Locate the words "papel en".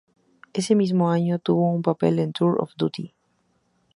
1.83-2.33